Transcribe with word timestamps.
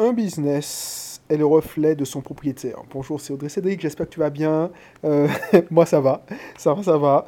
Un 0.00 0.12
business 0.12 1.20
est 1.28 1.36
le 1.36 1.44
reflet 1.44 1.96
de 1.96 2.04
son 2.04 2.20
propriétaire. 2.20 2.78
Bonjour, 2.92 3.20
c'est 3.20 3.32
Audrey 3.32 3.48
Cédric, 3.48 3.80
j'espère 3.80 4.06
que 4.06 4.12
tu 4.12 4.20
vas 4.20 4.30
bien. 4.30 4.70
Euh, 5.04 5.26
moi, 5.72 5.86
ça 5.86 6.00
va, 6.00 6.24
ça 6.56 6.72
va, 6.72 6.84
ça 6.84 6.96
va. 6.96 7.26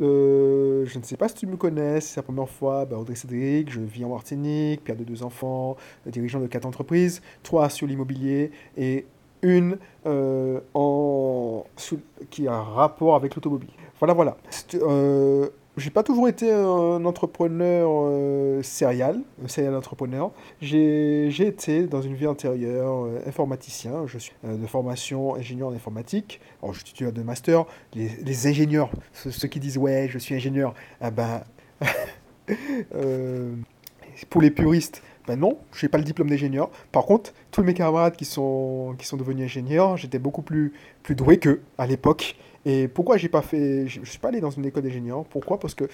Euh, 0.00 0.86
je 0.86 0.98
ne 0.98 1.02
sais 1.02 1.16
pas 1.16 1.26
si 1.26 1.34
tu 1.34 1.48
me 1.48 1.56
connais, 1.56 2.00
c'est 2.00 2.18
la 2.18 2.22
première 2.22 2.48
fois. 2.48 2.84
Ben, 2.84 2.96
Audrey 2.96 3.16
Cédric, 3.16 3.72
je 3.72 3.80
vis 3.80 4.04
en 4.04 4.10
Martinique, 4.10 4.84
père 4.84 4.94
de 4.94 5.02
deux 5.02 5.24
enfants, 5.24 5.76
dirigeant 6.06 6.38
de 6.38 6.46
quatre 6.46 6.64
entreprises, 6.64 7.22
trois 7.42 7.70
sur 7.70 7.88
l'immobilier 7.88 8.52
et 8.76 9.04
une 9.42 9.76
euh, 10.06 10.60
en, 10.74 11.64
qui 12.30 12.46
a 12.46 12.54
un 12.54 12.62
rapport 12.62 13.16
avec 13.16 13.34
l'automobile. 13.34 13.70
Voilà, 13.98 14.14
voilà. 14.14 14.36
Euh, 14.74 15.48
j'ai 15.76 15.90
pas 15.90 16.02
toujours 16.02 16.26
été 16.26 16.50
un 16.50 17.04
entrepreneur 17.04 17.90
euh, 17.92 18.62
serial, 18.62 19.20
un 19.44 19.48
serial 19.48 19.74
entrepreneur. 19.74 20.32
J'ai 20.62 21.46
été 21.46 21.86
dans 21.86 22.00
une 22.00 22.14
vie 22.14 22.26
antérieure 22.26 23.04
euh, 23.04 23.20
informaticien. 23.26 24.06
Je 24.06 24.18
suis 24.18 24.32
euh, 24.46 24.56
de 24.56 24.66
formation 24.66 25.34
ingénieur 25.34 25.68
en 25.68 25.72
informatique. 25.72 26.40
Alors, 26.62 26.72
je 26.72 26.78
suis 26.78 26.86
titulaire 26.86 27.12
de 27.12 27.22
master. 27.22 27.66
Les, 27.94 28.46
ingénieurs, 28.46 28.90
ceux, 29.12 29.48
qui 29.48 29.60
disent 29.60 29.76
ouais, 29.76 30.08
je 30.10 30.18
suis 30.18 30.34
ingénieur, 30.34 30.72
eh 31.04 31.10
ben, 31.10 31.42
pour 34.30 34.40
les 34.40 34.50
puristes, 34.50 35.02
ben 35.26 35.36
non, 35.36 35.58
je 35.72 35.84
n'ai 35.84 35.90
pas 35.90 35.98
le 35.98 36.04
diplôme 36.04 36.30
d'ingénieur. 36.30 36.70
Par 36.90 37.04
contre, 37.04 37.34
tous 37.56 37.62
mes 37.62 37.72
camarades 37.72 38.16
qui 38.16 38.26
sont, 38.26 38.94
qui 38.98 39.06
sont 39.06 39.16
devenus 39.16 39.46
ingénieurs, 39.46 39.96
j'étais 39.96 40.18
beaucoup 40.18 40.42
plus, 40.42 40.74
plus 41.02 41.14
doué 41.14 41.38
qu'eux 41.38 41.62
à 41.78 41.86
l'époque. 41.86 42.36
Et 42.66 42.86
pourquoi 42.86 43.16
j'ai 43.16 43.30
pas 43.30 43.40
fait, 43.40 43.88
je, 43.88 44.00
ne 44.00 44.04
suis 44.04 44.18
pas 44.18 44.28
allé 44.28 44.40
dans 44.40 44.50
une 44.50 44.66
école 44.66 44.82
d'ingénieur? 44.82 45.24
Pourquoi? 45.24 45.58
Parce 45.58 45.74
que 45.74 45.84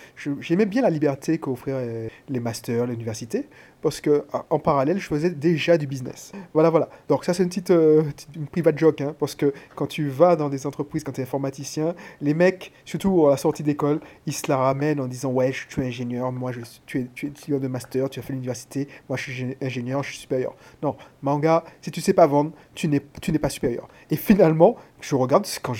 j'aimais 0.41 0.67
bien 0.67 0.83
la 0.83 0.91
liberté 0.91 1.39
qu'offraient 1.39 2.11
les 2.29 2.41
masters, 2.41 2.87
l'université 2.87 3.47
parce 3.83 4.01
que 4.01 4.25
en 4.49 4.59
parallèle, 4.59 4.99
je 4.99 5.07
faisais 5.07 5.31
déjà 5.31 5.77
du 5.77 5.87
business. 5.87 6.33
Voilà, 6.55 6.71
voilà. 6.71 6.89
Donc 7.09 7.25
ça, 7.25 7.35
c'est 7.35 7.43
une 7.43 7.49
petite, 7.49 7.73
euh, 7.73 8.05
une 8.37 8.47
private 8.47 8.79
joke, 8.79 9.01
hein, 9.01 9.15
parce 9.19 9.35
que 9.35 9.53
quand 9.75 9.89
tu 9.89 10.09
vas 10.09 10.37
dans 10.37 10.49
des 10.49 10.67
entreprises, 10.67 11.03
quand 11.05 11.13
tu 11.13 11.21
es 11.21 11.25
informaticien, 11.25 11.95
les 12.21 12.33
mecs, 12.33 12.73
surtout 12.85 13.27
à 13.27 13.31
la 13.31 13.37
sortie 13.37 13.65
d'école, 13.65 14.01
ils 14.27 14.33
se 14.33 14.49
la 14.49 14.57
ramènent 14.57 15.01
en 15.01 15.09
disant 15.09 15.33
ouais, 15.33 15.53
je 15.53 15.67
suis 15.69 15.83
ingénieur, 15.83 16.31
moi, 16.31 16.53
je, 16.53 16.61
tu 16.87 17.01
es, 17.01 17.09
tu 17.13 17.27
es 17.27 17.59
de 17.59 17.69
master, 17.69 18.09
tu 18.09 18.21
as 18.21 18.23
fait 18.23 18.33
l'université, 18.33 18.89
moi, 19.09 19.19
je 19.19 19.31
suis 19.31 19.57
ingénieur, 19.61 20.03
je 20.05 20.11
suis 20.11 20.19
supérieur. 20.19 20.55
Non, 20.83 20.97
manga, 21.21 21.52
si 21.81 21.91
tu 21.91 22.01
sais 22.01 22.13
pas 22.13 22.27
vendre, 22.27 22.53
tu 22.75 22.89
n'es, 22.89 23.01
pas 23.01 23.49
supérieur. 23.49 23.89
Et 24.11 24.17
finalement, 24.17 24.77
je 25.01 25.15
regarde 25.15 25.47
quand 25.63 25.75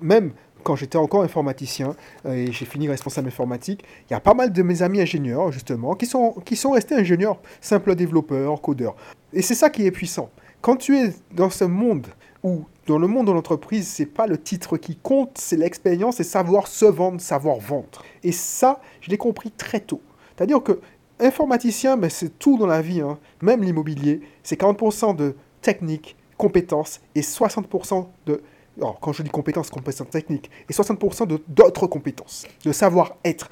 même 0.00 0.32
quand 0.62 0.76
j'étais 0.76 0.98
encore 0.98 1.22
informaticien 1.22 1.94
euh, 2.26 2.34
et 2.34 2.52
j'ai 2.52 2.64
fini 2.64 2.88
responsable 2.88 3.28
informatique, 3.28 3.84
il 4.08 4.12
y 4.12 4.16
a 4.16 4.20
pas 4.20 4.34
mal 4.34 4.52
de 4.52 4.62
mes 4.62 4.82
amis 4.82 5.00
ingénieurs, 5.00 5.52
justement, 5.52 5.94
qui 5.94 6.06
sont, 6.06 6.32
qui 6.44 6.56
sont 6.56 6.72
restés 6.72 6.94
ingénieurs, 6.94 7.38
simples 7.60 7.94
développeurs, 7.94 8.60
codeurs. 8.60 8.96
Et 9.32 9.42
c'est 9.42 9.54
ça 9.54 9.70
qui 9.70 9.86
est 9.86 9.90
puissant. 9.90 10.30
Quand 10.60 10.76
tu 10.76 10.98
es 10.98 11.14
dans 11.32 11.50
ce 11.50 11.64
monde 11.64 12.08
où, 12.42 12.64
dans 12.86 12.98
le 12.98 13.06
monde 13.06 13.28
de 13.28 13.32
l'entreprise, 13.32 13.86
c'est 13.86 14.06
pas 14.06 14.26
le 14.26 14.38
titre 14.38 14.76
qui 14.76 14.96
compte, 14.96 15.38
c'est 15.38 15.56
l'expérience 15.56 16.20
et 16.20 16.24
savoir 16.24 16.66
se 16.66 16.84
vendre, 16.84 17.20
savoir 17.20 17.58
vendre. 17.58 18.02
Et 18.22 18.32
ça, 18.32 18.80
je 19.00 19.10
l'ai 19.10 19.18
compris 19.18 19.50
très 19.50 19.80
tôt. 19.80 20.00
C'est-à-dire 20.36 20.62
que 20.62 20.80
informaticien, 21.20 21.96
mais 21.96 22.08
c'est 22.08 22.38
tout 22.38 22.58
dans 22.58 22.66
la 22.66 22.82
vie, 22.82 23.00
hein. 23.00 23.18
même 23.42 23.62
l'immobilier, 23.62 24.20
c'est 24.42 24.60
40% 24.60 25.16
de 25.16 25.34
technique, 25.60 26.16
compétences 26.36 27.00
et 27.14 27.20
60% 27.20 28.06
de 28.26 28.42
alors, 28.78 29.00
quand 29.00 29.12
je 29.12 29.24
dis 29.24 29.30
compétences, 29.30 29.70
compétences 29.70 30.08
techniques, 30.08 30.50
et 30.68 30.72
60% 30.72 31.40
d'autres 31.48 31.88
compétences, 31.88 32.46
de 32.64 32.70
savoir-être, 32.70 33.50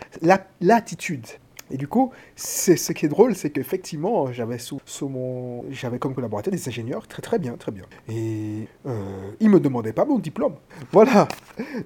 l'attitude. 0.60 1.26
Et 1.70 1.76
du 1.76 1.88
coup, 1.88 2.12
c'est 2.36 2.76
ce 2.76 2.92
qui 2.92 3.06
est 3.06 3.08
drôle, 3.08 3.34
c'est 3.34 3.50
qu'effectivement, 3.50 4.32
j'avais 4.32 4.58
sous, 4.58 4.80
mon, 5.02 5.64
j'avais 5.70 5.98
comme 5.98 6.14
collaborateur 6.14 6.52
des 6.52 6.68
ingénieurs 6.68 7.08
très 7.08 7.22
très 7.22 7.40
bien, 7.40 7.56
très 7.56 7.72
bien. 7.72 7.84
Et 8.08 8.68
euh, 8.86 9.32
ils 9.40 9.50
me 9.50 9.58
demandaient 9.58 9.92
pas 9.92 10.04
mon 10.04 10.18
diplôme. 10.18 10.54
Voilà. 10.92 11.26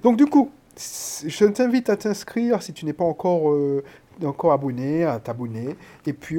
Donc 0.03 0.17
du 0.17 0.27
coup, 0.27 0.51
je 0.77 1.45
t'invite 1.45 1.89
à 1.89 1.97
t'inscrire 1.97 2.61
si 2.61 2.73
tu 2.73 2.85
n'es 2.85 2.93
pas 2.93 3.03
encore 3.03 3.51
euh, 3.51 3.83
encore 4.23 4.51
abonné, 4.51 5.03
à 5.03 5.19
t'abonner. 5.19 5.75
Et 6.05 6.13
puis, 6.13 6.37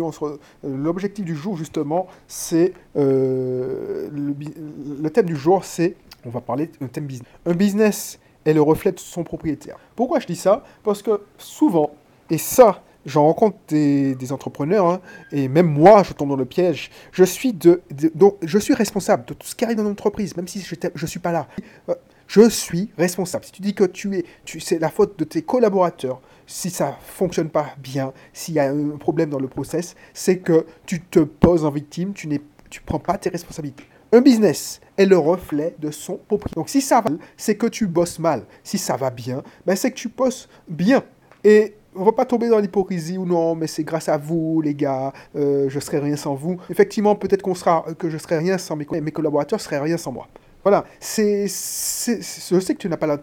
l'objectif 0.62 1.24
du 1.24 1.34
jour, 1.34 1.56
justement, 1.56 2.06
c'est... 2.26 2.72
Euh, 2.96 4.08
le, 4.12 5.10
thème 5.10 5.26
du 5.26 5.36
jour, 5.36 5.64
c'est 5.64 5.96
on 6.24 6.30
va 6.30 6.40
parler 6.40 6.70
d'un 6.80 6.86
thème 6.86 7.06
business. 7.06 7.28
Un 7.46 7.54
business 7.54 8.18
est 8.44 8.52
le 8.52 8.62
reflet 8.62 8.92
de 8.92 8.98
son 8.98 9.24
propriétaire. 9.24 9.76
Pourquoi 9.96 10.20
je 10.20 10.26
dis 10.26 10.36
ça? 10.36 10.64
Parce 10.84 11.02
que 11.02 11.20
souvent, 11.38 11.90
et 12.30 12.38
ça, 12.38 12.82
j'en 13.06 13.24
rencontre 13.24 13.56
des, 13.68 14.32
entrepreneurs, 14.32 14.86
hein, 14.86 15.00
et 15.32 15.48
même 15.48 15.66
moi, 15.66 16.02
je 16.02 16.12
tombe 16.12 16.28
dans 16.28 16.36
le 16.36 16.44
piège, 16.44 16.90
je 17.12 17.24
suis, 17.24 17.52
de, 17.52 17.82
donc, 18.14 18.36
je 18.42 18.58
suis 18.58 18.74
responsable 18.74 19.24
de 19.26 19.34
tout 19.34 19.46
ce 19.46 19.54
qui 19.54 19.64
arrive 19.64 19.76
dans 19.76 19.84
l'entreprise, 19.84 20.36
même 20.36 20.48
si 20.48 20.60
je 20.60 20.74
ne 21.00 21.06
suis 21.06 21.20
pas 21.20 21.32
là. 21.32 21.48
Euh, 21.88 21.94
je 22.28 22.48
suis 22.48 22.90
responsable. 22.96 23.44
Si 23.44 23.52
tu 23.52 23.62
dis 23.62 23.74
que 23.74 23.84
tu 23.84 24.16
es, 24.16 24.24
tu, 24.44 24.58
c'est 24.58 24.78
la 24.78 24.88
faute 24.88 25.18
de 25.18 25.24
tes 25.24 25.42
collaborateurs, 25.42 26.20
si 26.52 26.68
ça 26.68 26.98
fonctionne 27.00 27.48
pas 27.48 27.74
bien, 27.78 28.12
s'il 28.34 28.54
y 28.54 28.58
a 28.58 28.70
un 28.70 28.98
problème 28.98 29.30
dans 29.30 29.40
le 29.40 29.48
process, 29.48 29.94
c'est 30.12 30.38
que 30.38 30.66
tu 30.84 31.00
te 31.00 31.20
poses 31.20 31.64
en 31.64 31.70
victime, 31.70 32.12
tu 32.12 32.28
ne 32.28 32.36
prends 32.84 32.98
pas 32.98 33.16
tes 33.16 33.30
responsabilités. 33.30 33.84
Un 34.12 34.20
business 34.20 34.78
est 34.98 35.06
le 35.06 35.16
reflet 35.16 35.74
de 35.78 35.90
son 35.90 36.18
propriétaire. 36.18 36.56
Donc 36.56 36.68
si 36.68 36.82
ça 36.82 37.00
va, 37.00 37.10
c'est 37.38 37.56
que 37.56 37.66
tu 37.66 37.86
bosses 37.86 38.18
mal. 38.18 38.44
Si 38.62 38.76
ça 38.76 38.98
va 38.98 39.08
bien, 39.08 39.42
ben 39.64 39.74
c'est 39.74 39.90
que 39.90 39.96
tu 39.96 40.08
bosses 40.08 40.46
bien. 40.68 41.02
Et 41.42 41.74
on 41.96 42.04
va 42.04 42.12
pas 42.12 42.26
tomber 42.26 42.48
dans 42.48 42.58
l'hypocrisie 42.58 43.16
ou 43.16 43.24
non, 43.24 43.54
mais 43.54 43.66
c'est 43.66 43.84
grâce 43.84 44.10
à 44.10 44.18
vous, 44.18 44.60
les 44.60 44.74
gars, 44.74 45.14
euh, 45.34 45.70
je 45.70 45.80
serai 45.80 46.00
rien 46.00 46.16
sans 46.16 46.34
vous. 46.34 46.58
Effectivement, 46.68 47.14
peut-être 47.14 47.40
qu'on 47.40 47.54
sera, 47.54 47.86
que 47.98 48.10
je 48.10 48.18
serai 48.18 48.36
rien 48.36 48.58
sans 48.58 48.76
mes, 48.76 48.86
mes 49.00 49.10
collaborateurs, 49.10 49.60
seraient 49.60 49.80
rien 49.80 49.96
sans 49.96 50.12
moi. 50.12 50.28
Voilà, 50.64 50.84
c'est, 51.00 51.48
je 51.48 52.60
sais 52.60 52.74
que 52.74 52.78
tu 52.78 52.88
n'as 52.88 52.96
pas 52.96 53.18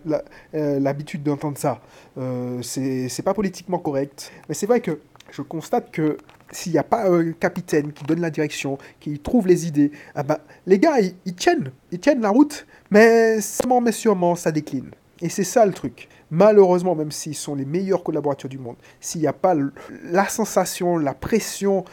euh, 0.54 0.80
l'habitude 0.80 1.24
d'entendre 1.24 1.58
ça. 1.58 1.80
Euh, 2.18 2.62
c'est 2.62 3.24
pas 3.24 3.34
politiquement 3.34 3.80
correct, 3.80 4.32
mais 4.50 4.56
c'est 4.56 4.66
vrai 4.66 4.82
que 4.82 5.00
je 5.32 5.42
constate 5.42 5.92
que 5.92 6.18
s'il 6.52 6.74
n'y 6.74 6.78
a 6.78 6.84
pas 6.84 7.10
un 7.10 7.32
capitaine 7.32 7.94
qui 7.94 8.04
donne 8.04 8.20
la 8.20 8.30
direction, 8.30 8.78
qui 9.00 9.20
trouve 9.20 9.48
les 9.48 9.68
idées, 9.68 9.92
ah 10.16 10.24
ben, 10.24 10.38
les 10.66 10.80
gars, 10.80 11.00
ils, 11.00 11.36
tiennent, 11.36 11.72
ils 11.92 12.00
tiennent 12.00 12.22
la 12.22 12.30
route, 12.30 12.66
mais 12.92 13.40
sûrement, 13.40 13.80
mais 13.80 13.92
sûrement, 13.92 14.36
ça 14.36 14.52
décline. 14.52 14.92
Et 15.22 15.30
c'est 15.30 15.44
ça 15.44 15.66
le 15.66 15.74
truc. 15.74 16.10
Malheureusement, 16.32 16.96
même 16.96 17.12
s'ils 17.12 17.36
sont 17.36 17.56
les 17.56 17.66
meilleurs 17.66 18.04
collaborateurs 18.04 18.50
du 18.50 18.58
monde, 18.58 18.76
s'il 19.00 19.22
n'y 19.22 19.28
a 19.28 19.34
pas 19.34 19.56
la 20.04 20.28
sensation, 20.28 20.98
la 20.98 21.14
pression, 21.14 21.86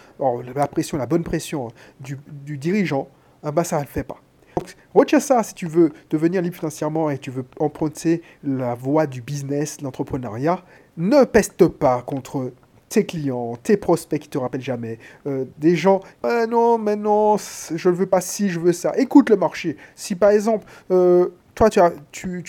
la 0.54 0.66
pression, 0.66 0.98
la 0.98 1.06
bonne 1.06 1.24
pression 1.24 1.68
hein, 1.68 1.72
du, 2.00 2.58
dirigeant, 2.58 3.08
ah 3.42 3.52
ben, 3.52 3.64
ça 3.64 3.76
ne 3.76 3.82
le 3.82 3.88
fait 3.88 4.04
pas. 4.04 4.20
Donc, 4.58 4.74
retiens 4.94 5.20
ça 5.20 5.42
si 5.42 5.54
tu 5.54 5.66
veux 5.66 5.92
devenir 6.08 6.40
libre 6.40 6.56
financièrement 6.56 7.10
et 7.10 7.18
tu 7.18 7.30
veux 7.30 7.44
emprunter 7.58 8.22
la 8.42 8.74
voie 8.74 9.06
du 9.06 9.20
business, 9.20 9.82
l'entrepreneuriat. 9.82 10.62
Ne 10.96 11.24
peste 11.24 11.68
pas 11.68 12.00
contre 12.02 12.52
tes 12.88 13.04
clients, 13.04 13.56
tes 13.62 13.76
prospects 13.76 14.20
qui 14.20 14.28
te 14.28 14.38
rappellent 14.38 14.62
jamais, 14.62 14.98
euh, 15.26 15.44
des 15.58 15.76
gens, 15.76 16.00
ah 16.22 16.46
non, 16.46 16.78
mais 16.78 16.96
non, 16.96 17.36
je 17.36 17.88
ne 17.88 17.94
veux 17.94 18.06
pas 18.06 18.22
si, 18.22 18.48
je 18.48 18.58
veux 18.58 18.72
ça. 18.72 18.92
Écoute 18.96 19.28
le 19.28 19.36
marché. 19.36 19.76
Si 19.94 20.14
par 20.14 20.30
exemple, 20.30 20.66
euh, 20.90 21.28
toi, 21.54 21.68
tu 21.68 21.80
as, 21.80 21.92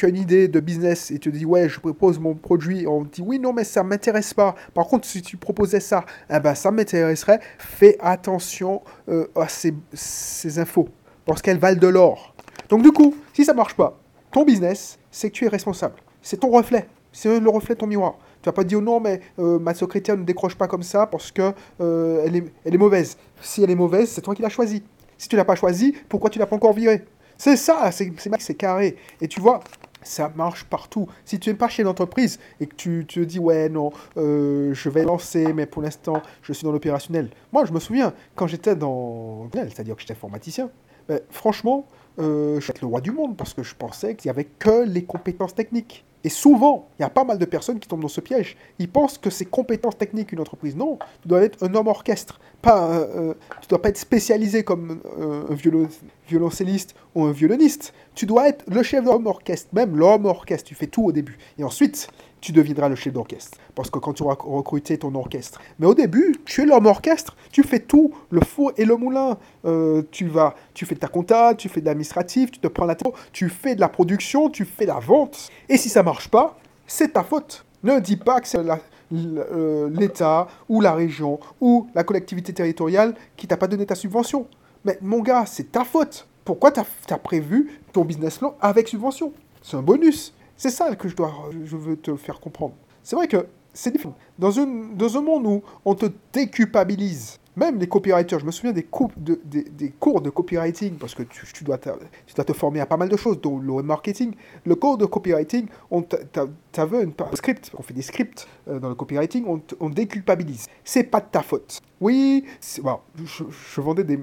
une 0.08 0.18
idée 0.18 0.48
de 0.48 0.60
business 0.60 1.12
et 1.12 1.20
tu 1.20 1.32
te 1.32 1.38
dis, 1.38 1.46
ouais, 1.46 1.68
je 1.68 1.80
propose 1.80 2.20
mon 2.20 2.36
produit, 2.36 2.86
on 2.88 3.04
te 3.04 3.16
dit, 3.16 3.22
oui, 3.22 3.40
non, 3.40 3.52
mais 3.52 3.64
ça 3.64 3.84
ne 3.84 3.90
m'intéresse 3.90 4.34
pas. 4.34 4.56
Par 4.74 4.86
contre, 4.88 5.08
si 5.08 5.22
tu 5.22 5.38
proposais 5.38 5.80
ça, 5.80 6.06
eh 6.30 6.40
ben, 6.40 6.56
ça 6.56 6.72
m'intéresserait. 6.72 7.40
Fais 7.58 7.98
attention 8.00 8.82
euh, 9.10 9.28
à 9.36 9.48
ces 9.48 10.60
infos, 10.60 10.90
parce 11.28 11.42
qu'elles 11.44 11.60
valent 11.60 11.80
de 11.80 11.88
l'or. 11.88 12.34
Donc, 12.70 12.82
du 12.82 12.92
coup, 12.92 13.16
si 13.34 13.46
ça 13.46 13.54
marche 13.54 13.76
pas, 13.76 14.00
ton 14.32 14.44
business, 14.44 14.98
c'est 15.12 15.30
que 15.30 15.36
tu 15.36 15.46
es 15.46 15.50
responsable. 15.50 15.96
C'est 16.22 16.38
ton 16.38 16.50
reflet. 16.50 16.88
C'est 17.12 17.40
le 17.40 17.50
reflet 17.50 17.76
de 17.76 17.80
ton 17.80 17.88
miroir. 17.88 18.18
Tu 18.42 18.48
vas 18.48 18.54
pas 18.54 18.64
dire 18.64 18.82
non, 18.82 19.00
mais 19.00 19.22
euh, 19.40 19.60
ma 19.60 19.74
secrétaire 19.74 20.18
ne 20.18 20.24
décroche 20.24 20.56
pas 20.56 20.68
comme 20.68 20.84
ça 20.84 21.06
parce 21.08 21.32
que 21.32 21.54
euh, 21.82 22.24
elle, 22.26 22.36
est, 22.74 22.78
mauvaise. 22.78 23.18
Si 23.42 23.64
elle 23.64 23.72
est 23.72 23.76
mauvaise, 23.76 24.10
c'est 24.10 24.22
toi 24.22 24.36
qui 24.36 24.42
l'as 24.42 24.50
choisie. 24.50 24.84
Si 25.18 25.28
tu 25.28 25.36
l'as 25.36 25.46
pas 25.46 25.56
choisie, 25.56 25.96
pourquoi 26.10 26.30
tu 26.30 26.40
l'as 26.40 26.46
pas 26.46 26.56
encore 26.56 26.74
virée? 26.74 27.04
C'est 27.38 27.56
ça, 27.56 27.92
c'est 27.92 28.12
c'est 28.40 28.56
carré. 28.56 28.96
Et 29.22 29.28
tu 29.28 29.40
vois, 29.42 29.62
ça 30.04 30.32
marche 30.36 30.64
partout. 30.66 31.08
Si 31.26 31.40
tu 31.40 31.50
n'es 31.50 31.56
pas 31.56 31.68
chez 31.68 31.84
l'entreprise 31.84 32.40
et 32.60 32.68
que 32.68 32.76
tu 32.76 33.06
te 33.08 33.20
dis 33.20 33.40
ouais 33.40 33.70
non, 33.70 33.92
euh, 34.18 34.74
je 34.74 34.90
vais 34.90 35.04
lancer, 35.04 35.54
mais 35.54 35.66
pour 35.66 35.82
l'instant 35.82 36.22
je 36.42 36.54
suis 36.54 36.66
dans 36.66 36.72
l'opérationnel. 36.72 37.30
Moi 37.52 37.66
je 37.66 37.74
me 37.74 37.80
souviens 37.80 38.14
quand 38.36 38.48
j'étais 38.48 38.76
dans, 38.76 39.50
c'est-à-dire 39.54 39.96
que 39.96 40.02
j'étais 40.02 40.14
informaticien. 40.14 40.70
Ben, 41.08 41.20
franchement, 41.30 41.86
je 42.18 42.60
suis 42.60 42.74
le 42.82 42.88
roi 42.88 43.02
du 43.02 43.12
monde 43.12 43.38
parce 43.38 43.54
que 43.54 43.64
je 43.64 43.76
pensais 43.76 44.16
qu'il 44.16 44.28
y 44.28 44.32
avait 44.32 44.46
que 44.46 44.84
les 44.86 45.04
compétences 45.04 45.54
techniques. 45.54 46.04
Et 46.28 46.30
souvent, 46.30 46.90
il 47.00 47.04
y 47.04 47.06
a 47.06 47.10
pas 47.10 47.24
mal 47.24 47.38
de 47.38 47.46
personnes 47.46 47.80
qui 47.80 47.88
tombent 47.88 48.02
dans 48.02 48.08
ce 48.08 48.22
piège. 48.22 48.58
Ils 48.80 48.90
pensent 48.90 49.18
que 49.18 49.30
c'est 49.30 49.46
compétences 49.46 49.98
techniques 49.98 50.32
une 50.32 50.42
entreprise. 50.42 50.76
Non, 50.76 50.98
tu 51.22 51.28
dois 51.30 51.44
être 51.44 51.64
un 51.64 51.74
homme 51.74 51.88
orchestre. 51.88 52.40
Pas, 52.62 52.90
euh, 52.90 53.08
euh, 53.16 53.34
tu 53.62 53.68
dois 53.70 53.82
pas 53.82 53.88
être 53.88 53.98
spécialisé 53.98 54.64
comme 54.64 55.00
euh, 55.20 55.46
un 55.50 55.56
violoncelliste 56.28 56.96
ou 57.16 57.24
un 57.24 57.32
violoniste. 57.32 57.94
Tu 58.16 58.26
dois 58.26 58.50
être 58.50 58.66
le 58.68 58.84
chef 58.84 59.06
de 59.06 59.10
l'homme 59.10 59.28
orchestre, 59.28 59.70
même 59.74 59.96
l'homme 59.96 60.26
orchestre. 60.26 60.68
Tu 60.68 60.76
fais 60.76 60.88
tout 60.88 61.06
au 61.06 61.12
début. 61.12 61.38
Et 61.60 61.64
ensuite, 61.64 62.10
tu 62.48 62.54
deviendras 62.54 62.88
le 62.88 62.96
chef 62.96 63.12
d'orchestre. 63.12 63.58
Parce 63.76 63.90
que 63.90 64.00
quand 64.00 64.14
tu 64.14 64.24
auras 64.24 64.38
recruté 64.40 64.98
ton 64.98 65.14
orchestre. 65.16 65.60
Mais 65.80 65.86
au 65.86 65.94
début, 65.94 66.34
tu 66.46 66.62
es 66.62 66.66
l'homme 66.66 66.86
orchestre. 66.86 67.36
Tu 67.52 67.62
fais 67.62 67.80
tout, 67.80 68.14
le 68.30 68.40
four 68.40 68.72
et 68.78 68.86
le 68.86 68.96
moulin. 68.96 69.38
Euh, 69.66 70.02
tu 70.12 70.28
vas, 70.28 70.56
tu 70.74 70.86
fais 70.86 70.96
ta 70.96 71.10
compta, 71.10 71.56
tu 71.56 71.68
fais 71.68 71.82
de 71.82 71.86
l'administratif, 71.86 72.52
tu 72.52 72.60
te 72.60 72.68
prends 72.68 72.86
la 72.86 72.96
tête, 72.96 73.12
tu 73.34 73.50
fais 73.50 73.76
de 73.76 73.82
la 73.82 73.90
production, 73.90 74.50
tu 74.50 74.64
fais 74.64 74.86
la 74.86 75.00
vente. 75.00 75.50
Et 75.68 75.76
si 75.76 75.90
ça 75.90 76.04
marche 76.04 76.30
pas, 76.30 76.58
c'est 76.86 77.14
ta 77.14 77.24
faute. 77.24 77.66
Ne 77.84 78.00
dis 78.00 78.16
pas 78.16 78.40
que 78.40 78.48
c'est 78.48 78.64
euh, 79.14 79.90
l'État 79.92 80.48
ou 80.70 80.80
la 80.80 80.94
région 80.94 81.42
ou 81.60 81.90
la 81.96 82.06
collectivité 82.06 82.54
territoriale 82.54 83.14
qui 83.36 83.46
t'a 83.46 83.58
pas 83.58 83.68
donné 83.68 83.86
ta 83.86 83.96
subvention. 83.96 84.48
Mais 84.86 84.98
mon 85.02 85.20
gars, 85.20 85.46
c'est 85.46 85.70
ta 85.70 85.84
faute. 85.84 86.26
Pourquoi 86.46 86.72
tu 86.72 86.80
as, 86.80 87.18
prévu 87.18 87.82
ton 87.92 88.06
business 88.06 88.38
plan 88.38 88.56
avec 88.62 88.88
subvention? 88.88 89.34
C'est 89.62 89.76
un 89.76 89.82
bonus. 89.82 90.34
C'est 90.58 90.72
ça 90.72 90.96
que 90.96 91.08
je, 91.08 91.16
dois, 91.16 91.32
je 91.64 91.78
veux 91.78 91.96
te 91.96 92.16
faire 92.16 92.40
comprendre. 92.40 92.74
C'est 93.04 93.16
vrai 93.16 93.28
que 93.28 93.48
c'est 93.74 93.92
différent. 93.92 94.16
Dans, 94.40 94.52
dans 94.96 95.18
un 95.18 95.22
monde 95.22 95.46
où 95.46 95.64
on 95.86 95.94
te 95.94 96.08
déculpabilise 96.34 97.40
même 97.58 97.80
les 97.80 97.88
copywriters, 97.88 98.40
je 98.40 98.46
me 98.46 98.52
souviens 98.52 98.72
des, 98.72 98.84
cours 98.84 99.12
de, 99.18 100.30
copywriting, 100.30 100.96
parce 100.96 101.16
que 101.16 101.24
tu, 101.24 101.64
dois 101.64 101.80
te, 101.80 102.54
former 102.54 102.80
à 102.80 102.86
pas 102.86 102.98
mal 102.98 103.10
de 103.10 103.18
choses, 103.18 103.42
dont 103.42 103.58
le 103.58 103.82
marketing. 103.82 104.36
Le 104.64 104.76
cours 104.76 104.98
de 104.98 105.06
copywriting, 105.06 105.66
on 105.90 106.04
t'avait 106.04 107.04
un 107.04 107.36
script, 107.36 107.72
on 107.76 107.82
fait 107.82 107.96
des 107.96 108.04
scripts 108.04 108.48
euh, 108.68 108.80
dans 108.80 108.90
le 108.90 108.96
copywriting, 108.96 109.46
on, 109.48 109.62
on 109.80 109.90
déculpabilise. 109.90 110.68
C'est 110.84 111.04
pas 111.04 111.20
de 111.20 111.26
ta 111.32 111.42
faute. 111.42 111.82
Oui, 112.00 112.46
je, 112.62 113.82
vendais 113.82 114.04
des, 114.04 114.20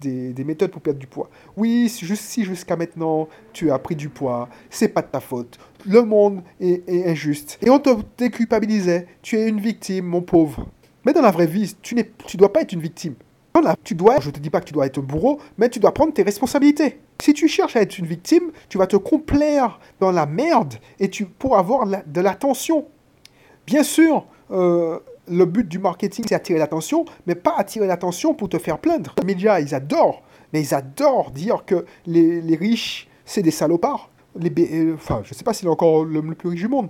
des, 0.00 0.44
méthodes 0.44 0.72
pour 0.72 0.82
perdre 0.82 0.98
du 0.98 1.06
poids. 1.06 1.30
Oui, 1.56 1.88
si 1.88 2.44
jusqu'à 2.44 2.76
maintenant 2.76 3.28
tu 3.52 3.70
as 3.70 3.78
pris 3.78 3.94
du 3.94 4.08
poids, 4.08 4.48
c'est 4.70 4.88
pas 4.88 5.02
de 5.02 5.06
ta 5.06 5.20
faute. 5.20 5.56
Le 5.86 6.02
monde 6.02 6.42
est 6.60 7.06
injuste. 7.06 7.58
Et 7.62 7.70
on 7.70 7.78
te 7.78 7.90
déculpabilisait. 8.18 9.06
Tu 9.22 9.38
es 9.38 9.48
une 9.48 9.60
victime, 9.60 10.06
mon 10.06 10.20
pauvre. 10.20 10.66
Mais 11.06 11.12
dans 11.12 11.22
la 11.22 11.30
vraie 11.30 11.46
vie, 11.46 11.76
tu 11.82 11.94
ne 11.94 12.02
dois 12.34 12.52
pas 12.52 12.62
être 12.62 12.72
une 12.72 12.80
victime. 12.80 13.14
Tu 13.84 13.94
dois, 13.94 14.18
je 14.20 14.28
te 14.28 14.40
dis 14.40 14.50
pas 14.50 14.60
que 14.60 14.66
tu 14.66 14.72
dois 14.72 14.86
être 14.86 15.00
bourreau, 15.00 15.38
mais 15.56 15.70
tu 15.70 15.78
dois 15.78 15.94
prendre 15.94 16.12
tes 16.12 16.22
responsabilités. 16.22 17.00
Si 17.22 17.32
tu 17.32 17.48
cherches 17.48 17.76
à 17.76 17.80
être 17.80 17.96
une 17.98 18.06
victime, 18.06 18.50
tu 18.68 18.76
vas 18.76 18.86
te 18.86 18.96
complaire 18.96 19.80
dans 20.00 20.10
la 20.10 20.26
merde 20.26 20.74
et 21.00 21.08
tu 21.08 21.24
pour 21.24 21.56
avoir 21.56 21.86
de 21.86 22.20
l'attention. 22.20 22.86
Bien 23.66 23.82
sûr, 23.82 24.26
euh, 24.50 24.98
le 25.28 25.44
but 25.46 25.66
du 25.66 25.78
marketing, 25.78 26.26
c'est 26.28 26.34
attirer 26.34 26.58
l'attention, 26.58 27.06
mais 27.26 27.34
pas 27.34 27.54
attirer 27.56 27.86
l'attention 27.86 28.34
pour 28.34 28.48
te 28.48 28.58
faire 28.58 28.78
plaindre. 28.78 29.14
Les 29.18 29.24
médias, 29.24 29.60
ils 29.60 29.74
adorent, 29.74 30.22
mais 30.52 30.60
ils 30.60 30.74
adorent 30.74 31.30
dire 31.30 31.64
que 31.64 31.86
les, 32.06 32.56
riches, 32.56 33.08
c'est 33.24 33.42
des 33.42 33.50
salopards. 33.50 34.10
Les, 34.38 34.52
euh, 34.58 34.94
enfin, 34.94 35.22
je 35.24 35.32
sais 35.32 35.44
pas 35.44 35.54
s'il 35.54 35.66
est 35.66 35.70
encore 35.70 36.04
l'homme 36.04 36.30
le 36.30 36.36
plus 36.36 36.50
riche 36.50 36.60
du 36.60 36.68
monde 36.68 36.88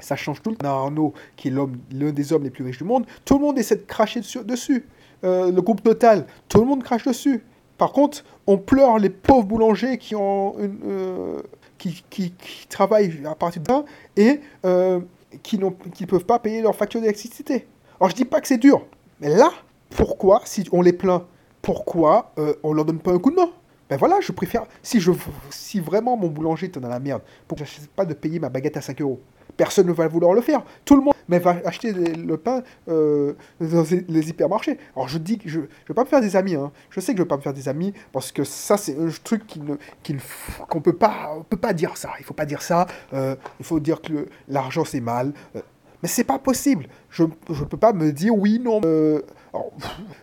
ça 0.00 0.16
change 0.16 0.42
tout. 0.42 0.54
Arnaud, 0.62 1.12
qui 1.36 1.48
est 1.48 1.50
l'un 1.50 2.12
des 2.12 2.32
hommes 2.32 2.44
les 2.44 2.50
plus 2.50 2.64
riches 2.64 2.78
du 2.78 2.84
monde, 2.84 3.06
tout 3.24 3.38
le 3.38 3.44
monde 3.44 3.58
essaie 3.58 3.76
de 3.76 3.82
cracher 3.82 4.20
dessus. 4.20 4.86
Euh, 5.24 5.50
le 5.50 5.60
groupe 5.62 5.82
Total, 5.82 6.26
tout 6.48 6.60
le 6.60 6.66
monde 6.66 6.82
crache 6.82 7.04
dessus. 7.04 7.42
Par 7.76 7.92
contre, 7.92 8.24
on 8.46 8.58
pleure 8.58 8.98
les 8.98 9.10
pauvres 9.10 9.46
boulangers 9.46 9.98
qui 9.98 10.14
ont 10.14 10.54
euh, 10.58 11.40
qui, 11.78 12.34
travaillent 12.68 13.24
à 13.24 13.34
partir 13.34 13.62
de 13.62 13.72
et 14.16 14.40
euh, 14.64 15.00
qui 15.42 15.58
ne 15.58 16.06
peuvent 16.06 16.24
pas 16.24 16.38
payer 16.38 16.62
leur 16.62 16.74
facture 16.74 17.00
d'électricité. 17.00 17.66
Alors 18.00 18.10
je 18.10 18.16
dis 18.16 18.24
pas 18.24 18.40
que 18.40 18.48
c'est 18.48 18.58
dur, 18.58 18.84
mais 19.20 19.28
là, 19.28 19.50
pourquoi, 19.90 20.42
si 20.44 20.64
on 20.72 20.82
les 20.82 20.92
plaint, 20.92 21.24
pourquoi 21.62 22.32
on 22.62 22.72
leur 22.72 22.84
donne 22.84 23.00
pas 23.00 23.12
un 23.12 23.18
coup 23.18 23.30
de 23.30 23.36
main? 23.36 23.50
Ben 23.88 23.96
voilà, 23.96 24.20
je 24.20 24.32
préfère. 24.32 24.64
Si, 24.82 25.80
vraiment 25.80 26.16
mon 26.16 26.28
boulanger 26.28 26.66
est 26.66 26.78
dans 26.78 26.88
la 26.88 27.00
merde, 27.00 27.22
pour 27.46 27.58
que 27.58 27.64
je 27.64 27.80
pas 27.96 28.04
de 28.04 28.14
payer 28.14 28.38
ma 28.38 28.48
baguette 28.48 28.76
à 28.76 28.80
5 28.80 29.00
euros, 29.00 29.20
personne 29.58 29.88
ne 29.88 29.92
va 29.92 30.08
vouloir 30.08 30.32
le 30.32 30.40
faire. 30.40 30.62
Tout 30.86 30.96
le 30.96 31.02
monde 31.02 31.14
mais 31.28 31.38
va 31.38 31.56
acheter 31.66 31.92
le 31.92 32.36
pain 32.38 32.62
euh, 32.88 33.34
dans 33.60 33.84
les 34.08 34.30
hypermarchés. 34.30 34.78
Alors 34.96 35.08
je 35.08 35.18
dis 35.18 35.36
que 35.36 35.48
je 35.48 35.60
ne 35.60 35.66
vais 35.86 35.94
pas 35.94 36.04
me 36.04 36.08
faire 36.08 36.22
des 36.22 36.36
amis. 36.36 36.54
Hein. 36.54 36.72
Je 36.88 37.00
sais 37.00 37.12
que 37.12 37.18
je 37.18 37.22
ne 37.22 37.26
vais 37.26 37.28
pas 37.28 37.36
me 37.36 37.42
faire 37.42 37.52
des 37.52 37.68
amis 37.68 37.92
parce 38.12 38.32
que 38.32 38.44
ça, 38.44 38.78
c'est 38.78 38.96
un 38.98 39.08
truc 39.22 39.42
qu'on 39.46 40.76
ne, 40.78 40.80
peut 40.80 40.94
pas, 40.94 41.34
on 41.36 41.42
peut 41.42 41.58
pas 41.58 41.74
dire 41.74 41.98
ça. 41.98 42.12
Il 42.18 42.24
faut 42.24 42.32
pas 42.32 42.46
dire 42.46 42.62
ça. 42.62 42.86
Euh, 43.12 43.36
il 43.58 43.66
faut 43.66 43.80
dire 43.80 44.00
que 44.00 44.28
l'argent, 44.48 44.84
c'est 44.86 45.00
mal. 45.00 45.34
Euh, 45.54 45.60
mais 46.02 46.08
c'est 46.08 46.24
pas 46.24 46.38
possible. 46.38 46.86
Je 47.10 47.24
ne 47.24 47.64
peux 47.64 47.76
pas 47.76 47.92
me 47.92 48.12
dire 48.12 48.34
oui, 48.34 48.60
non. 48.60 48.80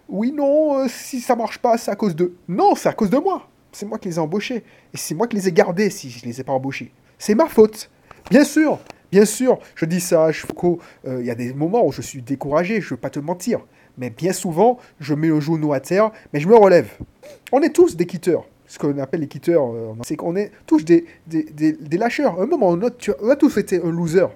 oui, 0.07 0.31
non, 0.31 0.87
si 0.87 1.19
ça 1.19 1.35
marche 1.35 1.59
pas, 1.59 1.77
c'est 1.77 1.91
à 1.91 1.95
cause 1.95 2.15
de. 2.15 2.33
Non, 2.47 2.73
c'est 2.75 2.89
à 2.89 2.93
cause 2.93 3.09
de 3.09 3.17
moi. 3.17 3.49
C'est 3.73 3.85
moi 3.85 3.97
qui 3.97 4.07
les 4.07 4.15
ai 4.15 4.19
embauchés. 4.19 4.63
Et 4.93 4.97
c'est 4.97 5.13
moi 5.13 5.27
qui 5.27 5.35
les 5.35 5.49
ai 5.49 5.51
gardés 5.51 5.89
si 5.89 6.09
je 6.09 6.23
les 6.23 6.39
ai 6.39 6.45
pas 6.45 6.53
embauchés. 6.53 6.93
C'est 7.19 7.35
ma 7.35 7.47
faute. 7.47 7.89
Bien 8.31 8.45
sûr, 8.45 8.79
Bien 9.15 9.23
sûr, 9.23 9.59
je 9.75 9.85
dis 9.85 10.01
ça 10.01 10.25
à 10.25 10.33
Foucault, 10.33 10.79
euh, 11.07 11.21
il 11.21 11.25
y 11.25 11.31
a 11.31 11.35
des 11.35 11.53
moments 11.53 11.87
où 11.87 11.91
je 11.93 12.01
suis 12.01 12.21
découragé, 12.21 12.81
je 12.81 12.87
ne 12.87 12.89
veux 12.89 12.97
pas 12.97 13.09
te 13.09 13.19
mentir. 13.19 13.61
Mais 13.97 14.09
bien 14.09 14.33
souvent, 14.33 14.77
je 14.99 15.13
mets 15.13 15.29
le 15.29 15.39
genou 15.39 15.71
à 15.71 15.79
terre, 15.79 16.11
mais 16.33 16.41
je 16.41 16.49
me 16.49 16.55
relève. 16.57 16.89
On 17.53 17.61
est 17.61 17.69
tous 17.69 17.95
des 17.95 18.07
quitteurs. 18.07 18.43
Ce 18.67 18.77
qu'on 18.77 18.97
appelle 18.97 19.21
les 19.21 19.29
quitteurs, 19.29 19.73
euh, 19.73 19.93
c'est 20.03 20.17
qu'on 20.17 20.35
est 20.35 20.51
tous 20.67 20.83
des, 20.83 21.05
des, 21.27 21.97
lâcheurs. 21.97 22.41
un 22.41 22.45
moment 22.45 22.67
on 22.71 22.81
a 23.29 23.35
tous 23.37 23.55
été 23.55 23.81
un 23.81 23.89
loser. 23.89 24.27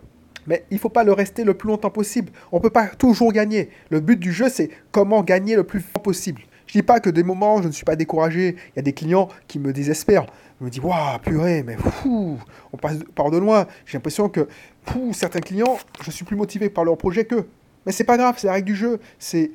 Mais 0.48 0.64
il 0.72 0.76
ne 0.76 0.80
faut 0.80 0.88
pas 0.88 1.04
le 1.04 1.12
rester 1.12 1.44
le 1.44 1.56
plus 1.56 1.68
longtemps 1.68 1.90
possible. 1.90 2.31
On 2.54 2.60
ne 2.60 2.62
peut 2.62 2.70
pas 2.70 2.88
toujours 2.88 3.34
gagner. 3.34 3.72
Le 3.90 4.00
but 4.00 4.18
du 4.18 4.31
jeu, 4.31 4.48
c'est 4.48 4.70
comment 4.94 5.24
gagner 5.24 5.58
le 5.58 5.66
plus 5.66 5.81
fort 5.81 6.02
possible. 6.02 6.42
Je 6.69 6.74
dis 6.74 6.83
pas 6.83 7.00
que 7.00 7.10
des 7.10 7.24
moments, 7.24 7.63
je 7.63 7.68
ne 7.68 7.71
suis 7.71 7.83
pas 7.83 7.95
découragé. 7.95 8.50
Il 8.50 8.75
y 8.75 8.80
a 8.80 8.83
des 8.83 8.94
clients 8.94 9.27
qui 9.48 9.57
me 9.57 9.74
désespèrent. 9.74 10.27
Je 10.60 10.66
me 10.66 10.69
dis, 10.69 10.80
waouh, 10.80 11.18
purée, 11.18 11.63
mais 11.63 11.75
fou, 11.77 12.38
on 12.71 12.77
passe 12.77 13.00
par 13.16 13.31
de 13.31 13.39
loin. 13.39 13.66
J'ai 13.88 13.98
l'impression 13.98 14.30
que 14.30 14.48
certains 15.12 15.39
clients, 15.39 15.80
je 16.04 16.12
suis 16.12 16.25
plus 16.25 16.36
motivé 16.36 16.69
par 16.69 16.83
leur 16.83 16.95
projet 16.95 17.25
qu'eux. 17.25 17.50
Mais 17.88 17.92
c'est 17.92 18.04
pas 18.04 18.18
grave, 18.18 18.36
c'est 18.38 18.45
la 18.45 18.54
règle 18.54 18.68
du 18.68 18.75
jeu. 18.75 19.00
C'est 19.18 19.50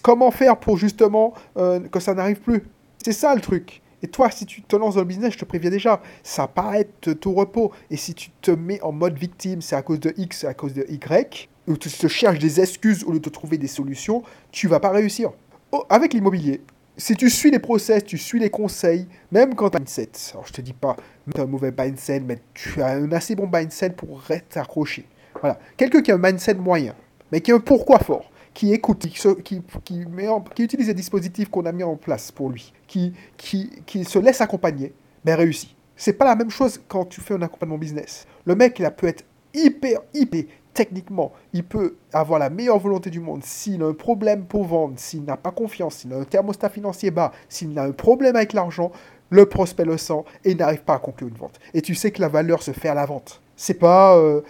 comment 0.00 0.30
faire 0.30 0.56
pour 0.56 0.78
justement 0.78 1.34
euh, 1.58 1.80
que 1.80 2.00
ça 2.00 2.14
n'arrive 2.14 2.40
plus. 2.40 2.62
C'est 3.04 3.12
ça 3.12 3.34
le 3.34 3.42
truc. 3.42 3.82
Et 4.02 4.08
toi, 4.08 4.30
si 4.30 4.46
tu 4.46 4.62
te 4.62 4.74
lances 4.74 4.94
dans 4.94 5.02
le 5.02 5.06
business, 5.06 5.34
je 5.34 5.38
te 5.38 5.44
préviens 5.44 5.70
déjà, 5.70 6.00
ça 6.22 6.42
va 6.42 6.48
pas 6.48 6.78
être 6.78 7.12
tout 7.12 7.34
repos. 7.34 7.72
Et 7.90 7.98
si 7.98 8.14
tu 8.14 8.30
te 8.40 8.52
mets 8.52 8.80
en 8.80 8.92
mode 8.92 9.18
victime, 9.18 9.60
c'est 9.60 9.76
à 9.76 9.82
cause 9.82 10.00
de 10.00 10.14
X, 10.16 10.38
c'est 10.38 10.46
à 10.46 10.54
cause 10.54 10.72
de 10.72 10.86
Y, 10.88 11.50
ou 11.66 11.76
tu 11.76 11.90
te 11.90 12.08
cherches 12.08 12.38
des 12.38 12.58
excuses 12.62 13.04
au 13.04 13.12
lieu 13.12 13.20
de 13.20 13.28
trouver 13.28 13.58
des 13.58 13.66
solutions, 13.66 14.22
tu 14.50 14.66
vas 14.66 14.80
pas 14.80 14.90
réussir. 14.90 15.32
Oh, 15.76 15.84
avec 15.88 16.14
l'immobilier, 16.14 16.60
si 16.96 17.16
tu 17.16 17.28
suis 17.28 17.50
les 17.50 17.58
process, 17.58 18.04
tu 18.04 18.16
suis 18.16 18.38
les 18.38 18.48
conseils, 18.48 19.08
même 19.32 19.56
quand 19.56 19.70
tu 19.70 19.76
as 19.76 19.78
un 19.78 19.80
mindset, 19.80 20.10
alors 20.30 20.46
je 20.46 20.52
te 20.52 20.60
dis 20.60 20.72
pas 20.72 20.94
tu 21.34 21.40
as 21.40 21.42
un 21.42 21.46
mauvais 21.46 21.74
mindset, 21.76 22.20
mais 22.20 22.38
tu 22.54 22.80
as 22.80 22.90
un 22.90 23.10
assez 23.10 23.34
bon 23.34 23.50
mindset 23.52 23.90
pour 23.90 24.22
t'accrocher. 24.50 25.04
Voilà. 25.40 25.58
Quelqu'un 25.76 26.00
qui 26.00 26.12
a 26.12 26.14
un 26.14 26.18
mindset 26.18 26.54
moyen, 26.54 26.94
mais 27.32 27.40
qui 27.40 27.50
a 27.50 27.56
un 27.56 27.58
pourquoi 27.58 27.98
fort, 27.98 28.30
qui 28.52 28.72
écoute, 28.72 29.04
qui, 29.08 30.62
utilise 30.62 30.86
les 30.86 30.94
dispositifs 30.94 31.50
qu'on 31.50 31.66
a 31.66 31.72
mis 31.72 31.82
en 31.82 31.96
place 31.96 32.30
pour 32.30 32.50
lui, 32.50 32.72
qui, 32.86 33.12
se 33.48 34.18
laisse 34.20 34.40
accompagner, 34.40 34.94
ben 35.24 35.34
réussit. 35.34 35.74
C'est 35.96 36.12
pas 36.12 36.26
la 36.26 36.36
même 36.36 36.50
chose 36.50 36.80
quand 36.86 37.06
tu 37.06 37.20
fais 37.20 37.34
un 37.34 37.42
accompagnement 37.42 37.78
business. 37.78 38.28
Le 38.44 38.54
mec, 38.54 38.78
il 38.78 38.84
a 38.84 38.92
peut 38.92 39.08
être 39.08 39.24
hyper, 39.52 40.02
hyper 40.14 40.44
techniquement, 40.74 41.32
il 41.52 41.64
peut 41.64 41.96
avoir 42.12 42.38
la 42.38 42.50
meilleure 42.50 42.78
volonté 42.78 43.08
du 43.08 43.20
monde. 43.20 43.42
S'il 43.44 43.82
a 43.82 43.86
un 43.86 43.94
problème 43.94 44.44
pour 44.44 44.64
vendre, 44.64 44.94
s'il 44.96 45.24
n'a 45.24 45.36
pas 45.36 45.52
confiance, 45.52 45.94
s'il 45.96 46.12
a 46.12 46.16
un 46.16 46.24
thermostat 46.24 46.68
financier 46.68 47.10
bas, 47.10 47.32
s'il 47.48 47.78
a 47.78 47.84
un 47.84 47.92
problème 47.92 48.36
avec 48.36 48.52
l'argent, 48.52 48.90
le 49.30 49.46
prospect 49.46 49.84
le 49.84 49.96
sent 49.96 50.24
et 50.44 50.54
n'arrive 50.54 50.82
pas 50.82 50.94
à 50.94 50.98
conclure 50.98 51.28
une 51.28 51.36
vente. 51.36 51.58
Et 51.72 51.80
tu 51.80 51.94
sais 51.94 52.10
que 52.10 52.20
la 52.20 52.28
valeur 52.28 52.62
se 52.62 52.72
fait 52.72 52.88
à 52.88 52.94
la 52.94 53.06
vente. 53.06 53.40
C'est 53.56 53.74
pas, 53.74 54.16
euh, 54.16 54.42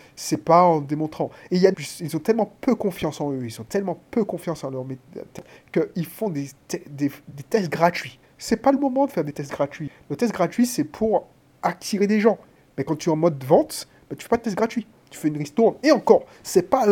pas 0.44 0.62
en 0.62 0.80
démontrant. 0.80 1.30
Et 1.50 1.58
y 1.58 1.68
ils 2.00 2.16
ont 2.16 2.20
tellement 2.20 2.50
peu 2.60 2.74
confiance 2.74 3.20
en 3.20 3.32
eux, 3.32 3.44
ils 3.44 3.60
ont 3.60 3.64
tellement 3.64 3.98
peu 4.10 4.24
confiance 4.24 4.64
en 4.64 4.70
leur 4.70 4.84
qu'ils 5.72 6.06
font 6.06 6.30
des 6.30 6.48
tests 7.50 7.70
gratuits. 7.70 8.18
C'est 8.38 8.56
pas 8.56 8.72
le 8.72 8.78
moment 8.78 9.06
de 9.06 9.10
faire 9.10 9.24
des 9.24 9.32
tests 9.32 9.52
gratuits. 9.52 9.90
Le 10.10 10.16
test 10.16 10.32
gratuit, 10.32 10.66
c'est 10.66 10.84
pour 10.84 11.26
attirer 11.62 12.06
des 12.06 12.20
gens. 12.20 12.38
Mais 12.76 12.84
quand 12.84 12.96
tu 12.96 13.08
es 13.08 13.12
en 13.12 13.16
mode 13.16 13.42
vente, 13.44 13.88
bah, 14.08 14.16
tu 14.16 14.22
fais 14.22 14.28
pas 14.28 14.36
de 14.38 14.42
test 14.42 14.56
gratuit 14.56 14.86
tu 15.14 15.20
fais 15.20 15.28
une 15.28 15.38
ristourne. 15.38 15.76
Et 15.82 15.92
encore, 15.92 16.24
c'est 16.42 16.68
pas, 16.68 16.86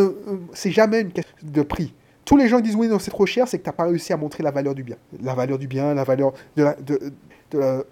c'est 0.52 0.70
jamais 0.70 1.00
une 1.00 1.12
question 1.12 1.34
de 1.42 1.62
prix. 1.62 1.92
Tous 2.24 2.36
les 2.36 2.48
gens 2.48 2.60
disent 2.60 2.76
oui, 2.76 2.86
non, 2.86 3.00
c'est 3.00 3.10
trop 3.10 3.26
cher, 3.26 3.48
c'est 3.48 3.58
que 3.58 3.64
tu 3.64 3.68
n'as 3.68 3.74
pas 3.74 3.84
réussi 3.84 4.12
à 4.12 4.16
montrer 4.16 4.44
la 4.44 4.52
valeur 4.52 4.74
du 4.74 4.84
bien. 4.84 4.96
La 5.20 5.34
valeur 5.34 5.58
du 5.58 5.66
bien, 5.66 5.92
la 5.92 6.04
valeur 6.04 6.32
de, 6.56 7.84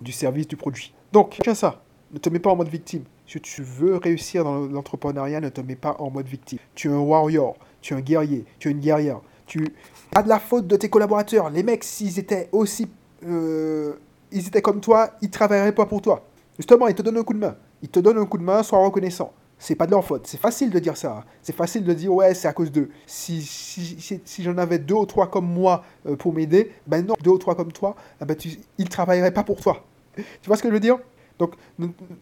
du 0.00 0.12
service, 0.12 0.46
du 0.46 0.56
produit. 0.56 0.94
Donc, 1.12 1.36
tiens 1.42 1.54
ça, 1.54 1.82
ne 2.12 2.18
te 2.18 2.30
mets 2.30 2.38
pas 2.38 2.50
en 2.50 2.56
mode 2.56 2.68
victime. 2.68 3.02
Si 3.26 3.40
tu 3.40 3.62
veux 3.62 3.96
réussir 3.96 4.44
dans 4.44 4.60
l'entrepreneuriat, 4.60 5.40
ne 5.40 5.48
te 5.48 5.60
mets 5.60 5.74
pas 5.74 5.96
en 5.98 6.10
mode 6.10 6.26
victime. 6.26 6.58
Tu 6.74 6.88
es 6.88 6.92
un 6.92 7.00
warrior, 7.00 7.56
tu 7.80 7.94
es 7.94 7.96
un 7.96 8.00
guerrier, 8.00 8.44
tu 8.60 8.68
es 8.68 8.70
une 8.70 8.80
guerrière. 8.80 9.20
Tu 9.46 9.74
as 10.14 10.22
de 10.22 10.28
la 10.28 10.38
faute 10.38 10.68
de 10.68 10.76
tes 10.76 10.88
collaborateurs. 10.88 11.50
Les 11.50 11.62
mecs, 11.62 11.82
s'ils 11.82 12.18
étaient 12.18 12.48
aussi... 12.52 12.88
Euh, 13.26 13.94
ils 14.30 14.46
étaient 14.46 14.62
comme 14.62 14.80
toi, 14.80 15.10
ils 15.20 15.26
ne 15.26 15.32
travailleraient 15.32 15.74
pas 15.74 15.86
pour 15.86 16.00
toi. 16.00 16.24
Justement, 16.56 16.86
ils 16.86 16.94
te 16.94 17.02
donnent 17.02 17.18
un 17.18 17.22
coup 17.22 17.34
de 17.34 17.38
main. 17.38 17.56
Ils 17.82 17.88
te 17.88 17.98
donnent 17.98 18.18
un 18.18 18.26
coup 18.26 18.38
de 18.38 18.44
main, 18.44 18.62
sois 18.62 18.78
reconnaissant 18.78 19.32
c'est 19.62 19.76
pas 19.76 19.86
de 19.86 19.92
leur 19.92 20.04
faute. 20.04 20.26
C'est 20.26 20.40
facile 20.40 20.70
de 20.70 20.78
dire 20.80 20.96
ça. 20.96 21.24
C'est 21.40 21.54
facile 21.54 21.84
de 21.84 21.92
dire, 21.92 22.12
ouais, 22.12 22.34
c'est 22.34 22.48
à 22.48 22.52
cause 22.52 22.72
d'eux. 22.72 22.90
Si, 23.06 23.42
si, 23.42 24.20
si, 24.24 24.42
j'en 24.42 24.58
avais 24.58 24.80
deux 24.80 24.96
ou 24.96 25.06
trois 25.06 25.30
comme 25.30 25.46
moi 25.46 25.84
euh, 26.04 26.16
pour 26.16 26.32
m'aider, 26.32 26.72
ben 26.88 27.06
non, 27.06 27.14
deux 27.22 27.30
ou 27.30 27.38
trois 27.38 27.54
comme 27.54 27.70
toi, 27.70 27.94
eh 28.20 28.24
ben 28.24 28.36
ils 28.78 28.88
travailleraient 28.88 29.30
pas 29.30 29.44
pour 29.44 29.60
toi. 29.60 29.84
tu 30.16 30.24
vois 30.48 30.56
ce 30.56 30.64
que 30.64 30.68
je 30.68 30.74
veux 30.74 30.80
dire? 30.80 30.98
Donc, 31.38 31.54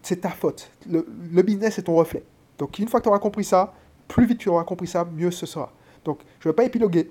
c'est 0.03 0.21
ta 0.21 0.29
faute. 0.29 0.71
Le, 0.87 1.03
business, 1.43 1.77
c'est 1.77 1.85
ton 1.85 1.95
reflet. 1.95 2.23
Donc 2.59 2.79
une 2.79 2.89
fois 2.89 3.01
que 3.01 3.05
tu 3.05 3.09
auras 3.09 3.19
compris 3.19 3.45
ça, 3.45 3.73
plus 4.07 4.27
vite 4.27 4.37
tu 4.39 4.51
auras 4.51 4.65
compris 4.65 4.87
ça, 4.87 5.07
mieux 5.11 5.31
ce 5.31 5.47
sera. 5.47 5.73
Donc 6.05 6.21
je 6.41 6.49
ne 6.49 6.53
vais 6.53 6.57
pas 6.57 6.65
épiloguer. 6.65 7.11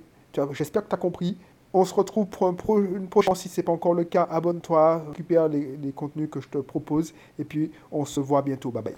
J'espère 0.51 0.83
que 0.83 0.89
tu 0.89 0.95
as 0.95 0.99
compris. 0.99 1.39
On 1.73 1.85
se 1.85 1.93
retrouve 1.93 2.27
pour 2.27 2.47
un 2.47 2.55
une 2.83 3.07
prochaine. 3.07 3.33
Si 3.33 3.49
ce 3.49 3.59
n'est 3.59 3.65
pas 3.65 3.71
encore 3.71 3.95
le 3.95 4.03
cas, 4.03 4.27
abonne-toi, 4.29 5.05
récupère 5.09 5.47
les, 5.47 5.75
les 5.77 5.91
contenus 5.91 6.29
que 6.31 6.39
je 6.39 6.49
te 6.49 6.59
propose. 6.59 7.15
Et 7.39 7.43
puis 7.43 7.71
on 7.91 8.05
se 8.05 8.19
voit 8.19 8.43
bientôt. 8.43 8.69
Bye 8.69 8.83
bye. 8.83 8.95